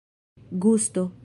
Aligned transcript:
gusto 0.51 1.11